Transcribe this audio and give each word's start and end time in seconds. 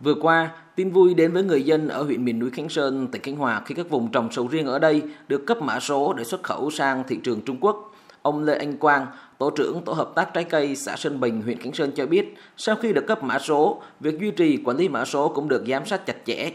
Vừa 0.00 0.14
qua, 0.14 0.50
tin 0.76 0.90
vui 0.90 1.14
đến 1.14 1.32
với 1.32 1.42
người 1.42 1.62
dân 1.62 1.88
ở 1.88 2.02
huyện 2.02 2.24
miền 2.24 2.38
núi 2.38 2.50
Khánh 2.50 2.68
Sơn, 2.68 3.08
tỉnh 3.12 3.22
Khánh 3.22 3.36
Hòa 3.36 3.62
khi 3.66 3.74
các 3.74 3.90
vùng 3.90 4.10
trồng 4.10 4.32
sầu 4.32 4.48
riêng 4.48 4.66
ở 4.66 4.78
đây 4.78 5.02
được 5.28 5.46
cấp 5.46 5.62
mã 5.62 5.80
số 5.80 6.12
để 6.12 6.24
xuất 6.24 6.42
khẩu 6.42 6.70
sang 6.70 7.04
thị 7.08 7.18
trường 7.24 7.40
Trung 7.40 7.56
Quốc. 7.60 7.94
Ông 8.22 8.44
Lê 8.44 8.58
Anh 8.58 8.76
Quang, 8.76 9.06
Tổ 9.38 9.50
trưởng 9.50 9.82
Tổ 9.84 9.92
hợp 9.92 10.12
tác 10.14 10.34
trái 10.34 10.44
cây 10.44 10.76
xã 10.76 10.96
Sơn 10.96 11.20
Bình, 11.20 11.42
huyện 11.42 11.58
Khánh 11.58 11.72
Sơn 11.72 11.92
cho 11.96 12.06
biết, 12.06 12.34
sau 12.56 12.76
khi 12.76 12.92
được 12.92 13.06
cấp 13.06 13.22
mã 13.22 13.38
số, 13.38 13.82
việc 14.00 14.20
duy 14.20 14.30
trì 14.30 14.62
quản 14.64 14.76
lý 14.76 14.88
mã 14.88 15.04
số 15.04 15.28
cũng 15.28 15.48
được 15.48 15.64
giám 15.68 15.86
sát 15.86 16.06
chặt 16.06 16.16
chẽ. 16.24 16.50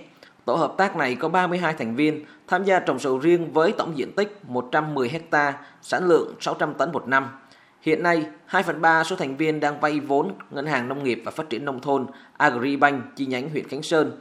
Tổ 0.46 0.56
hợp 0.56 0.74
tác 0.78 0.96
này 0.96 1.16
có 1.16 1.30
32 1.30 1.74
thành 1.74 1.96
viên 1.96 2.26
tham 2.48 2.64
gia 2.64 2.80
trồng 2.80 3.00
sầu 3.00 3.18
riêng 3.18 3.54
với 3.54 3.72
tổng 3.72 3.98
diện 3.98 4.12
tích 4.12 4.40
110 4.48 5.12
ha, 5.32 5.54
sản 5.82 6.08
lượng 6.08 6.34
600 6.40 6.74
tấn 6.74 6.92
một 6.92 7.08
năm. 7.08 7.28
Hiện 7.84 8.04
nay, 8.04 8.26
2 8.46 8.64
phần 8.64 8.82
3 8.82 9.04
số 9.04 9.16
thành 9.16 9.38
viên 9.38 9.60
đang 9.60 9.80
vay 9.80 10.00
vốn 10.00 10.32
Ngân 10.52 10.66
hàng 10.66 10.90
Nông 10.90 11.04
nghiệp 11.04 11.22
và 11.26 11.32
Phát 11.32 11.50
triển 11.50 11.66
Nông 11.66 11.80
thôn 11.80 12.06
Agribank 12.38 13.04
chi 13.16 13.26
nhánh 13.26 13.50
huyện 13.50 13.68
Khánh 13.68 13.84
Sơn. 13.84 14.12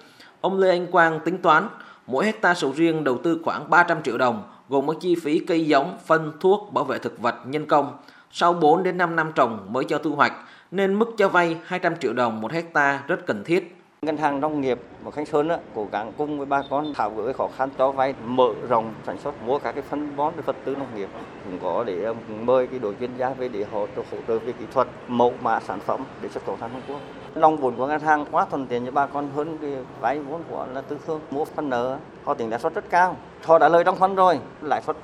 Ông 0.41 0.59
Lê 0.59 0.71
Anh 0.71 0.87
Quang 0.87 1.21
tính 1.25 1.39
toán, 1.39 1.69
mỗi 2.07 2.25
hecta 2.25 2.55
sầu 2.55 2.73
riêng 2.77 3.05
đầu 3.05 3.19
tư 3.25 3.41
khoảng 3.45 3.71
300 3.71 4.03
triệu 4.03 4.19
đồng, 4.19 4.43
gồm 4.69 4.89
các 4.89 4.97
chi 5.01 5.15
phí 5.23 5.39
cây 5.39 5.67
giống, 5.67 5.99
phân, 6.07 6.33
thuốc, 6.41 6.73
bảo 6.73 6.85
vệ 6.85 6.99
thực 6.99 7.19
vật, 7.19 7.35
nhân 7.47 7.67
công. 7.67 7.99
Sau 8.31 8.53
4 8.53 8.83
đến 8.83 8.99
5 8.99 9.17
năm 9.17 9.33
trồng 9.35 9.67
mới 9.69 9.85
cho 9.85 9.99
thu 9.99 10.15
hoạch, 10.15 10.33
nên 10.71 10.99
mức 10.99 11.11
cho 11.19 11.29
vay 11.29 11.57
200 11.65 11.97
triệu 11.97 12.13
đồng 12.13 12.41
một 12.41 12.53
hecta 12.53 13.03
rất 13.07 13.27
cần 13.27 13.45
thiết. 13.45 13.72
Ngân 14.07 14.17
hàng 14.17 14.41
nông 14.41 14.61
nghiệp 14.61 14.79
và 15.03 15.11
Khánh 15.11 15.27
Sơn 15.27 15.49
á, 15.49 15.59
cố 15.75 15.89
gắng 15.93 16.13
cùng 16.19 16.39
với 16.39 16.47
bà 16.47 16.63
con 16.71 16.95
tháo 16.95 17.11
gỡ 17.11 17.33
khó 17.33 17.49
khăn 17.57 17.69
cho 17.79 17.93
vay 17.93 18.15
mở 18.25 18.49
rộng 18.69 18.95
sản 19.07 19.19
xuất 19.19 19.43
mua 19.47 19.59
các 19.59 19.73
cái 19.73 19.83
phân 19.83 20.17
bón 20.17 20.35
vật 20.47 20.57
tư 20.65 20.77
nông 20.77 20.95
nghiệp 20.95 21.09
cũng 21.45 21.59
có 21.63 21.85
để 21.87 22.03
ờ, 22.05 22.15
mời 22.41 22.67
cái 22.67 22.79
đội 22.79 22.95
chuyên 23.01 23.11
gia 23.17 23.29
về 23.31 23.49
để 23.49 23.65
hỗ 23.73 23.87
trợ 23.97 24.03
hỗ 24.11 24.19
trợ 24.29 24.39
về 24.39 24.53
kỹ 24.53 24.65
thuật 24.73 24.89
mẫu 25.09 25.35
mã 25.41 25.61
sản 25.61 25.81
phẩm 25.81 26.05
để 26.23 26.29
xuất 26.29 26.47
khẩu 26.47 26.57
sang 26.61 26.71
Trung 26.73 26.83
Quốc. 26.89 27.01
Long 27.35 27.57
vốn 27.57 27.77
của 27.77 27.87
ngân 27.87 28.01
hàng 28.01 28.27
quá 28.31 28.47
thuận 28.51 28.67
tiện 28.67 28.87
cho 28.87 28.91
bà 28.91 29.07
con 29.07 29.31
hơn 29.37 29.59
cái 29.61 29.71
vay 30.01 30.19
vốn 30.19 30.43
của 30.51 30.67
là 30.75 30.81
tư 30.81 30.99
thương 31.07 31.21
mua 31.31 31.45
phân 31.45 31.71
nợ 31.71 31.99
họ 32.25 32.35
tính 32.35 32.51
lãi 32.51 32.61
suất 32.61 32.75
rất 32.75 32.85
cao. 32.91 33.17
Họ 33.45 33.59
đã 33.59 33.69
lời 33.69 33.85
trong 33.85 33.97
phân 33.97 34.15
rồi, 34.15 34.39
lãi 34.63 34.83
suất 34.83 34.97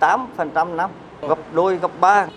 18% 0.00 0.76
năm, 0.76 0.90
gấp 1.22 1.38
đôi 1.52 1.76
gấp 1.76 1.90
ba. 2.00 2.28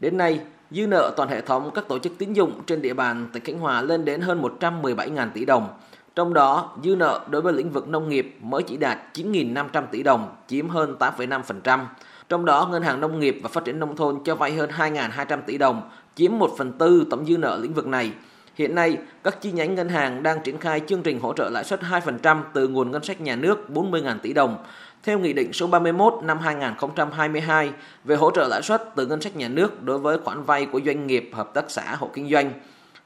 Đến 0.00 0.16
nay, 0.16 0.40
Dư 0.74 0.86
nợ 0.86 1.12
toàn 1.16 1.28
hệ 1.28 1.40
thống 1.40 1.70
các 1.74 1.88
tổ 1.88 1.98
chức 1.98 2.12
tín 2.18 2.32
dụng 2.32 2.62
trên 2.66 2.82
địa 2.82 2.94
bàn 2.94 3.28
tỉnh 3.32 3.44
Khánh 3.44 3.58
Hòa 3.58 3.82
lên 3.82 4.04
đến 4.04 4.20
hơn 4.20 4.42
117.000 4.60 5.28
tỷ 5.34 5.44
đồng. 5.44 5.68
Trong 6.14 6.34
đó, 6.34 6.76
dư 6.84 6.96
nợ 6.96 7.20
đối 7.30 7.42
với 7.42 7.52
lĩnh 7.52 7.70
vực 7.70 7.88
nông 7.88 8.08
nghiệp 8.08 8.36
mới 8.40 8.62
chỉ 8.62 8.76
đạt 8.76 8.98
9.500 9.14 9.82
tỷ 9.90 10.02
đồng, 10.02 10.36
chiếm 10.46 10.68
hơn 10.68 10.96
8,5%. 10.98 11.80
Trong 12.28 12.44
đó, 12.44 12.68
Ngân 12.72 12.82
hàng 12.82 13.00
Nông 13.00 13.20
nghiệp 13.20 13.40
và 13.42 13.48
Phát 13.48 13.64
triển 13.64 13.78
Nông 13.78 13.96
thôn 13.96 14.18
cho 14.24 14.34
vay 14.34 14.52
hơn 14.52 14.70
2.200 14.70 15.38
tỷ 15.46 15.58
đồng, 15.58 15.82
chiếm 16.14 16.38
1 16.38 16.50
phần 16.58 16.72
tư 16.72 17.06
tổng 17.10 17.26
dư 17.26 17.38
nợ 17.38 17.58
lĩnh 17.62 17.74
vực 17.74 17.86
này. 17.86 18.12
Hiện 18.54 18.74
nay, 18.74 18.98
các 19.24 19.40
chi 19.40 19.52
nhánh 19.52 19.74
ngân 19.74 19.88
hàng 19.88 20.22
đang 20.22 20.40
triển 20.40 20.58
khai 20.58 20.80
chương 20.86 21.02
trình 21.02 21.20
hỗ 21.20 21.32
trợ 21.32 21.50
lãi 21.50 21.64
suất 21.64 21.80
2% 21.80 22.42
từ 22.52 22.68
nguồn 22.68 22.90
ngân 22.90 23.04
sách 23.04 23.20
nhà 23.20 23.36
nước 23.36 23.66
40.000 23.68 24.18
tỷ 24.18 24.32
đồng, 24.32 24.64
theo 25.02 25.18
Nghị 25.18 25.32
định 25.32 25.52
số 25.52 25.66
31 25.66 26.14
năm 26.22 26.38
2022 26.38 27.70
về 28.04 28.16
hỗ 28.16 28.30
trợ 28.30 28.48
lãi 28.48 28.62
suất 28.62 28.82
từ 28.96 29.06
ngân 29.06 29.20
sách 29.20 29.36
nhà 29.36 29.48
nước 29.48 29.82
đối 29.82 29.98
với 29.98 30.18
khoản 30.18 30.42
vay 30.44 30.66
của 30.66 30.80
doanh 30.86 31.06
nghiệp, 31.06 31.30
hợp 31.32 31.54
tác 31.54 31.64
xã, 31.68 31.96
hộ 31.96 32.10
kinh 32.14 32.30
doanh. 32.30 32.52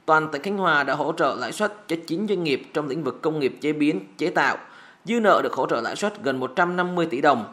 Toàn 0.06 0.28
tỉnh 0.32 0.42
Khánh 0.42 0.58
Hòa 0.58 0.82
đã 0.82 0.94
hỗ 0.94 1.12
trợ 1.12 1.36
lãi 1.40 1.52
suất 1.52 1.88
cho 1.88 1.96
9 2.06 2.28
doanh 2.28 2.44
nghiệp 2.44 2.62
trong 2.74 2.88
lĩnh 2.88 3.04
vực 3.04 3.22
công 3.22 3.40
nghiệp 3.40 3.56
chế 3.60 3.72
biến, 3.72 4.00
chế 4.18 4.30
tạo. 4.30 4.56
Dư 5.04 5.20
nợ 5.20 5.40
được 5.42 5.52
hỗ 5.52 5.66
trợ 5.66 5.80
lãi 5.80 5.96
suất 5.96 6.22
gần 6.22 6.40
150 6.40 7.06
tỷ 7.10 7.20
đồng. 7.20 7.44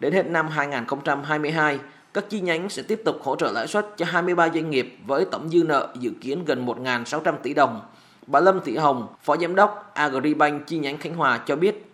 Đến 0.00 0.12
hết 0.12 0.26
năm 0.26 0.48
2022, 0.48 1.78
các 2.16 2.30
chi 2.30 2.40
nhánh 2.40 2.68
sẽ 2.68 2.82
tiếp 2.82 3.00
tục 3.04 3.16
hỗ 3.22 3.36
trợ 3.36 3.52
lãi 3.52 3.66
suất 3.66 3.86
cho 3.96 4.04
23 4.04 4.48
doanh 4.54 4.70
nghiệp 4.70 4.98
với 5.06 5.24
tổng 5.32 5.48
dư 5.48 5.62
nợ 5.62 5.94
dự 6.00 6.10
kiến 6.20 6.44
gần 6.44 6.66
1.600 6.66 7.34
tỷ 7.42 7.54
đồng. 7.54 7.80
Bà 8.26 8.40
Lâm 8.40 8.60
Thị 8.64 8.76
Hồng, 8.76 9.06
Phó 9.22 9.36
Giám 9.36 9.54
đốc 9.54 9.90
Agribank 9.94 10.66
chi 10.66 10.78
nhánh 10.78 10.98
Khánh 10.98 11.14
Hòa 11.14 11.40
cho 11.46 11.56
biết. 11.56 11.92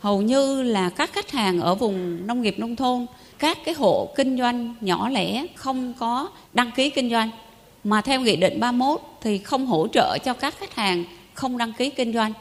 Hầu 0.00 0.22
như 0.22 0.62
là 0.62 0.90
các 0.90 1.12
khách 1.12 1.30
hàng 1.30 1.60
ở 1.60 1.74
vùng 1.74 2.26
nông 2.26 2.42
nghiệp 2.42 2.54
nông 2.58 2.76
thôn 2.76 3.06
các 3.38 3.58
cái 3.64 3.74
hộ 3.74 4.12
kinh 4.16 4.38
doanh 4.38 4.74
nhỏ 4.80 5.08
lẻ 5.08 5.46
không 5.56 5.94
có 5.98 6.28
đăng 6.54 6.70
ký 6.70 6.90
kinh 6.90 7.10
doanh. 7.10 7.30
Mà 7.84 8.00
theo 8.00 8.20
nghị 8.20 8.36
định 8.36 8.60
31 8.60 9.00
thì 9.20 9.38
không 9.38 9.66
hỗ 9.66 9.88
trợ 9.88 10.18
cho 10.18 10.34
các 10.34 10.54
khách 10.58 10.74
hàng 10.74 11.04
không 11.34 11.58
đăng 11.58 11.72
ký 11.72 11.90
kinh 11.90 12.12
doanh. 12.12 12.32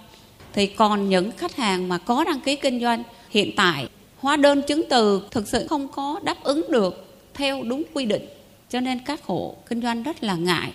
Thì 0.54 0.68
còn 0.68 1.10
những 1.10 1.32
khách 1.38 1.56
hàng 1.56 1.90
mà 1.90 1.98
có 1.98 2.24
đăng 2.24 2.40
ký 2.40 2.56
kinh 2.56 2.82
doanh 2.82 3.04
hiện 3.30 3.56
tại 3.56 3.88
hóa 4.22 4.36
đơn 4.36 4.62
chứng 4.68 4.84
từ 4.90 5.22
thực 5.32 5.48
sự 5.48 5.68
không 5.70 5.88
có 5.88 6.20
đáp 6.24 6.36
ứng 6.44 6.66
được 6.70 6.94
theo 7.34 7.64
đúng 7.70 7.84
quy 7.94 8.06
định 8.06 8.26
cho 8.70 8.80
nên 8.80 9.00
các 9.06 9.24
hộ 9.24 9.56
kinh 9.70 9.82
doanh 9.82 10.04
rất 10.04 10.24
là 10.24 10.36
ngại 10.36 10.74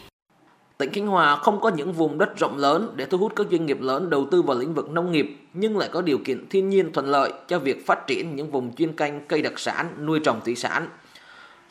Tỉnh 0.79 0.93
Khánh 0.93 1.07
Hòa 1.07 1.37
không 1.37 1.61
có 1.61 1.69
những 1.69 1.93
vùng 1.93 2.19
đất 2.19 2.39
rộng 2.39 2.59
lớn 2.59 2.93
để 2.97 3.05
thu 3.05 3.19
hút 3.19 3.33
các 3.37 3.47
doanh 3.51 3.67
nghiệp 3.67 3.81
lớn 3.81 4.11
đầu 4.11 4.27
tư 4.31 4.43
vào 4.43 4.59
lĩnh 4.59 4.75
vực 4.75 4.91
nông 4.91 5.13
nghiệp, 5.13 5.37
nhưng 5.55 5.79
lại 5.79 5.89
có 5.93 6.03
điều 6.03 6.19
kiện 6.19 6.49
thiên 6.49 6.69
nhiên 6.69 6.93
thuận 6.93 7.07
lợi 7.07 7.33
cho 7.49 7.59
việc 7.59 7.87
phát 7.87 8.07
triển 8.07 8.37
những 8.37 8.51
vùng 8.51 8.75
chuyên 8.75 8.93
canh 8.93 9.27
cây 9.29 9.43
đặc 9.43 9.59
sản, 9.59 10.07
nuôi 10.07 10.21
trồng 10.25 10.41
thủy 10.45 10.55
sản. 10.55 10.89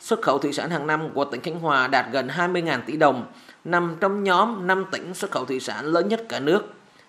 Xuất 0.00 0.22
khẩu 0.22 0.38
thủy 0.38 0.52
sản 0.52 0.70
hàng 0.70 0.86
năm 0.86 1.08
của 1.14 1.24
tỉnh 1.24 1.40
Khánh 1.40 1.60
Hòa 1.60 1.88
đạt 1.88 2.06
gần 2.12 2.28
20.000 2.28 2.80
tỷ 2.86 2.96
đồng, 2.96 3.26
nằm 3.64 3.96
trong 4.00 4.24
nhóm 4.24 4.66
5 4.66 4.84
tỉnh 4.92 5.14
xuất 5.14 5.30
khẩu 5.30 5.44
thủy 5.44 5.60
sản 5.60 5.84
lớn 5.84 6.08
nhất 6.08 6.22
cả 6.28 6.40
nước. 6.40 6.62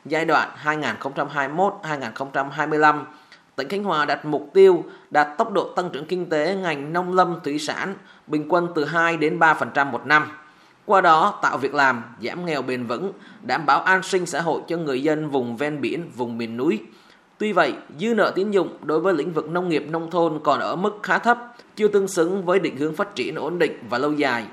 Giai 0.05 0.25
đoạn 0.25 0.49
2021-2025, 0.63 3.03
tỉnh 3.57 3.69
Khánh 3.69 3.84
Hòa 3.84 4.06
đặt 4.06 4.25
mục 4.25 4.50
tiêu 4.53 4.84
đạt 5.12 5.38
tốc 5.38 5.51
độ 5.51 5.73
tăng 5.75 5.90
trưởng 5.90 6.06
kinh 6.06 6.29
tế 6.29 6.56
ngành 6.56 6.94
nông 6.94 7.13
lâm 7.13 7.40
thủy 7.44 7.59
sản 7.59 7.95
bình 8.28 8.45
quân 8.50 8.68
từ 8.75 8.85
2 8.85 9.18
đến 9.18 9.40
3% 9.40 9.91
một 9.91 10.06
năm 10.06 10.28
qua 10.88 11.01
đó 11.01 11.40
tạo 11.41 11.57
việc 11.57 11.73
làm, 11.73 12.03
giảm 12.22 12.46
nghèo 12.46 12.62
bền 12.62 12.85
vững, 12.85 13.13
đảm 13.41 13.66
bảo 13.66 13.81
an 13.81 14.03
sinh 14.03 14.25
xã 14.25 14.41
hội 14.41 14.62
cho 14.67 14.78
người 14.78 15.03
dân 15.03 15.29
vùng 15.29 15.57
ven 15.57 15.81
biển, 15.81 16.12
vùng 16.16 16.38
miền 16.38 16.57
núi. 16.57 16.79
Tuy 17.38 17.53
vậy, 17.53 17.73
dư 18.00 18.13
nợ 18.13 18.31
tín 18.35 18.51
dụng 18.51 18.78
đối 18.81 19.00
với 19.00 19.13
lĩnh 19.13 19.34
vực 19.34 19.50
nông 19.50 19.69
nghiệp 19.69 19.85
nông 19.90 20.12
thôn 20.12 20.40
còn 20.44 20.59
ở 20.59 20.75
mức 20.75 21.00
khá 21.03 21.17
thấp, 21.17 21.38
chưa 21.75 21.88
tương 21.88 22.07
xứng 22.07 22.46
với 22.46 22.59
định 22.59 22.78
hướng 22.78 22.96
phát 22.96 23.16
triển 23.16 23.35
ổn 23.35 23.59
định 23.59 23.79
và 23.90 23.97
lâu 23.97 24.13
dài. 24.13 24.46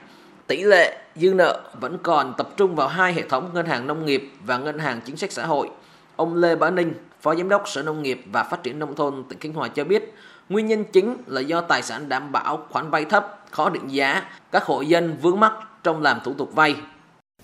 Tỷ 0.47 0.63
lệ 0.63 0.99
dư 1.17 1.35
nợ 1.35 1.61
vẫn 1.81 1.99
còn 2.03 2.35
tập 2.37 2.49
trung 2.57 2.75
vào 2.75 2.89
hai 2.89 3.13
hệ 3.13 3.23
thống 3.23 3.51
ngân 3.55 3.67
hàng 3.67 3.87
nông 3.87 4.07
nghiệp 4.07 4.31
và 4.47 4.59
ngân 4.59 4.79
hàng 4.79 5.01
chính 5.05 5.17
sách 5.17 5.33
xã 5.33 5.47
hội. 5.47 5.71
Ông 6.17 6.35
Lê 6.35 6.57
Bá 6.57 6.71
Ninh, 6.71 6.93
Phó 7.21 7.35
Giám 7.35 7.49
đốc 7.49 7.69
Sở 7.69 7.83
Nông 7.83 8.03
nghiệp 8.03 8.21
và 8.33 8.43
Phát 8.43 8.63
triển 8.63 8.79
Nông 8.79 8.95
thôn 8.95 9.25
tỉnh 9.29 9.39
Khánh 9.39 9.53
Hòa 9.53 9.69
cho 9.69 9.85
biết, 9.85 10.15
nguyên 10.49 10.67
nhân 10.67 10.85
chính 10.93 11.17
là 11.27 11.41
do 11.41 11.61
tài 11.61 11.83
sản 11.83 12.09
đảm 12.09 12.33
bảo 12.33 12.67
khoản 12.71 12.91
vay 12.91 13.05
thấp, 13.05 13.45
khó 13.51 13.71
định 13.71 13.89
giá, 13.89 14.23
các 14.53 14.65
hộ 14.65 14.81
dân 14.81 15.17
vướng 15.23 15.41
mắc 15.41 15.53
trong 15.83 16.03
làm 16.03 16.21
thủ 16.25 16.35
tục 16.35 16.51
vay. 16.55 16.75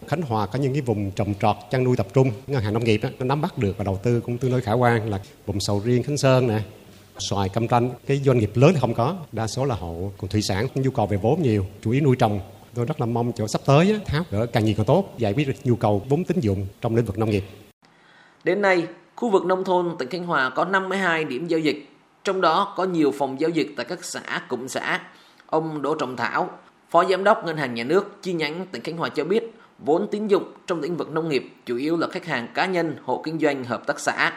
Khánh 0.07 0.23
Hòa 0.23 0.47
có 0.47 0.59
những 0.59 0.73
cái 0.73 0.83
vùng 0.83 1.11
trồng 1.11 1.35
trọt 1.41 1.57
chăn 1.71 1.85
nuôi 1.85 1.97
tập 1.97 2.07
trung, 2.15 2.31
ngân 2.47 2.63
hàng 2.63 2.75
nông 2.75 2.85
nghiệp 2.85 2.99
đó, 2.99 3.09
nó 3.19 3.25
nắm 3.25 3.41
bắt 3.41 3.59
được 3.59 3.79
và 3.79 3.85
đầu 3.85 4.01
tư 4.03 4.21
cũng 4.21 4.39
tương 4.39 4.51
đối 4.51 4.61
khả 4.61 4.73
quan 4.73 5.11
là 5.11 5.19
vùng 5.47 5.61
sầu 5.61 5.83
riêng 5.85 6.03
Khánh 6.03 6.17
Sơn 6.17 6.47
nè, 6.47 6.61
xoài 7.19 7.49
cam 7.49 7.69
tranh, 7.69 7.91
cái 8.07 8.17
doanh 8.25 8.39
nghiệp 8.39 8.51
lớn 8.55 8.75
không 8.81 8.95
có, 8.95 9.17
đa 9.33 9.47
số 9.47 9.65
là 9.65 9.75
hộ 9.75 10.13
còn 10.19 10.31
thủy 10.31 10.43
sản 10.43 10.67
nhu 10.75 10.91
cầu 10.91 11.07
về 11.07 11.17
vốn 11.17 11.43
nhiều, 11.43 11.67
chủ 11.83 11.91
yếu 11.91 12.03
nuôi 12.05 12.17
trồng. 12.17 12.41
Tôi 12.75 12.85
rất 12.85 13.01
là 13.01 13.07
mong 13.07 13.33
chỗ 13.33 13.49
sắp 13.49 13.61
tới 13.67 14.01
tháo 14.07 14.23
gỡ 14.31 14.47
càng 14.47 14.65
nhiều 14.65 14.75
càng 14.77 14.87
tốt, 14.87 15.15
giải 15.19 15.33
quyết 15.33 15.49
được 15.49 15.55
nhu 15.65 15.77
cầu 15.77 16.03
vốn 16.09 16.25
tín 16.25 16.41
dụng 16.41 16.67
trong 16.81 16.97
lĩnh 16.97 17.05
vực 17.05 17.19
nông 17.19 17.31
nghiệp. 17.31 17.45
Đến 18.45 18.63
nay, 18.63 18.87
khu 19.17 19.31
vực 19.31 19.45
nông 19.45 19.65
thôn 19.65 19.97
tỉnh 19.99 20.09
Khánh 20.09 20.27
Hòa 20.27 20.51
có 20.51 20.65
52 20.65 21.25
điểm 21.25 21.47
giao 21.47 21.61
dịch, 21.61 21.89
trong 22.25 22.41
đó 22.41 22.75
có 22.77 22.85
nhiều 22.85 23.13
phòng 23.19 23.41
giao 23.41 23.51
dịch 23.51 23.73
tại 23.77 23.87
các 23.89 24.05
xã, 24.05 24.21
cụm 24.49 24.67
xã. 24.67 25.01
Ông 25.47 25.83
Đỗ 25.83 25.95
Trọng 25.95 26.17
Thảo, 26.17 26.51
Phó 26.91 27.05
Giám 27.05 27.25
đốc 27.25 27.45
Ngân 27.45 27.57
hàng 27.57 27.75
Nhà 27.75 27.85
nước 27.85 28.23
chi 28.23 28.33
nhánh 28.33 28.67
tỉnh 28.73 28.83
Khánh 28.83 28.97
Hòa 28.97 29.09
cho 29.09 29.25
biết, 29.25 29.55
vốn 29.79 30.09
tín 30.11 30.27
dụng 30.27 30.53
trong 30.67 30.81
lĩnh 30.81 30.97
vực 30.97 31.11
nông 31.11 31.29
nghiệp 31.29 31.53
chủ 31.67 31.77
yếu 31.77 31.97
là 31.97 32.07
khách 32.07 32.27
hàng 32.27 32.49
cá 32.55 32.67
nhân, 32.67 32.97
hộ 33.05 33.23
kinh 33.25 33.39
doanh, 33.39 33.65
hợp 33.65 33.87
tác 33.87 34.01
xã. 34.01 34.33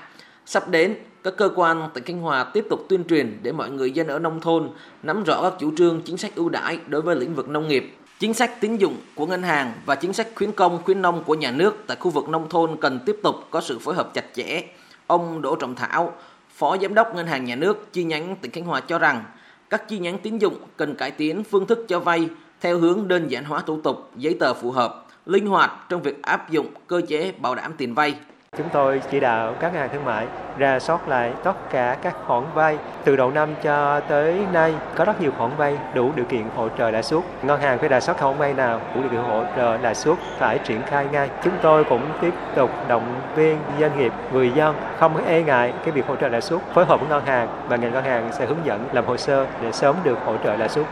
Sắp 0.45 0.69
đến, 0.69 0.95
các 1.23 1.33
cơ 1.37 1.49
quan 1.55 1.89
tỉnh 1.93 2.03
Khánh 2.03 2.19
Hòa 2.19 2.43
tiếp 2.43 2.65
tục 2.69 2.85
tuyên 2.89 3.03
truyền 3.03 3.39
để 3.41 3.51
mọi 3.51 3.69
người 3.69 3.91
dân 3.91 4.07
ở 4.07 4.19
nông 4.19 4.41
thôn 4.41 4.69
nắm 5.03 5.23
rõ 5.23 5.41
các 5.41 5.53
chủ 5.59 5.71
trương 5.77 6.01
chính 6.01 6.17
sách 6.17 6.35
ưu 6.35 6.49
đãi 6.49 6.79
đối 6.87 7.01
với 7.01 7.15
lĩnh 7.15 7.35
vực 7.35 7.49
nông 7.49 7.67
nghiệp. 7.67 7.97
Chính 8.23 8.33
sách 8.33 8.61
tín 8.61 8.77
dụng 8.77 8.97
của 9.15 9.25
ngân 9.25 9.43
hàng 9.43 9.73
và 9.85 9.95
chính 9.95 10.13
sách 10.13 10.27
khuyến 10.35 10.51
công 10.51 10.83
khuyến 10.83 11.01
nông 11.01 11.23
của 11.23 11.35
nhà 11.35 11.51
nước 11.51 11.83
tại 11.87 11.97
khu 11.99 12.11
vực 12.11 12.29
nông 12.29 12.49
thôn 12.49 12.77
cần 12.81 12.99
tiếp 13.05 13.15
tục 13.23 13.35
có 13.51 13.61
sự 13.61 13.79
phối 13.79 13.95
hợp 13.95 14.13
chặt 14.13 14.25
chẽ. 14.33 14.63
Ông 15.07 15.41
Đỗ 15.41 15.55
Trọng 15.55 15.75
Thảo, 15.75 16.13
Phó 16.55 16.77
Giám 16.81 16.93
đốc 16.93 17.15
Ngân 17.15 17.27
hàng 17.27 17.45
Nhà 17.45 17.55
nước 17.55 17.93
chi 17.93 18.03
nhánh 18.03 18.35
tỉnh 18.35 18.51
Khánh 18.51 18.65
Hòa 18.65 18.79
cho 18.79 18.99
rằng 18.99 19.23
các 19.69 19.89
chi 19.89 19.99
nhánh 19.99 20.17
tín 20.17 20.37
dụng 20.37 20.57
cần 20.77 20.95
cải 20.95 21.11
tiến 21.11 21.43
phương 21.43 21.65
thức 21.65 21.85
cho 21.87 21.99
vay 21.99 22.29
theo 22.61 22.77
hướng 22.77 23.07
đơn 23.07 23.27
giản 23.27 23.43
hóa 23.43 23.61
thủ 23.65 23.81
tục, 23.81 24.11
giấy 24.17 24.37
tờ 24.39 24.53
phù 24.53 24.71
hợp, 24.71 25.05
linh 25.25 25.47
hoạt 25.47 25.71
trong 25.89 26.01
việc 26.01 26.21
áp 26.21 26.51
dụng 26.51 26.67
cơ 26.87 27.01
chế 27.07 27.31
bảo 27.31 27.55
đảm 27.55 27.73
tiền 27.77 27.93
vay. 27.93 28.15
Chúng 28.57 28.69
tôi 28.69 29.01
chỉ 29.11 29.19
đạo 29.19 29.53
các 29.59 29.73
ngân 29.73 29.81
hàng 29.81 29.89
thương 29.93 30.05
mại 30.05 30.25
ra 30.57 30.79
soát 30.79 31.07
lại 31.07 31.33
tất 31.43 31.69
cả 31.69 31.97
các 32.01 32.15
khoản 32.27 32.43
vay 32.53 32.77
từ 33.03 33.15
đầu 33.15 33.31
năm 33.31 33.49
cho 33.63 33.99
tới 33.99 34.45
nay 34.51 34.73
có 34.95 35.05
rất 35.05 35.21
nhiều 35.21 35.31
khoản 35.37 35.51
vay 35.57 35.77
đủ 35.93 36.11
điều 36.15 36.25
kiện 36.25 36.43
hỗ 36.55 36.69
trợ 36.77 36.91
lãi 36.91 37.03
suất. 37.03 37.19
Ngân 37.43 37.61
hàng 37.61 37.77
phải 37.79 37.89
ra 37.89 37.99
soát 37.99 38.17
khoản 38.19 38.37
vay 38.37 38.53
nào 38.53 38.79
đủ 38.95 39.01
điều 39.01 39.09
kiện 39.09 39.19
hỗ 39.19 39.43
trợ 39.55 39.77
lãi 39.77 39.95
suất 39.95 40.17
phải 40.37 40.57
triển 40.57 40.81
khai 40.81 41.05
ngay. 41.11 41.29
Chúng 41.43 41.53
tôi 41.61 41.83
cũng 41.83 42.01
tiếp 42.21 42.33
tục 42.55 42.69
động 42.87 43.21
viên 43.35 43.57
doanh 43.79 43.97
nghiệp, 43.97 44.11
người 44.33 44.51
dân 44.51 44.75
không 44.99 45.25
e 45.25 45.41
ngại 45.41 45.73
cái 45.83 45.91
việc 45.91 46.07
hỗ 46.07 46.15
trợ 46.15 46.27
lãi 46.27 46.41
suất, 46.41 46.59
phối 46.73 46.85
hợp 46.85 46.99
với 46.99 47.09
ngân 47.09 47.25
hàng 47.25 47.47
và 47.67 47.75
ngành 47.75 47.93
ngân 47.93 48.03
hàng 48.03 48.29
sẽ 48.31 48.45
hướng 48.45 48.65
dẫn 48.65 48.85
làm 48.91 49.05
hồ 49.05 49.17
sơ 49.17 49.45
để 49.61 49.71
sớm 49.71 49.95
được 50.03 50.17
hỗ 50.25 50.37
trợ 50.43 50.55
lãi 50.55 50.69
suất. 50.69 50.85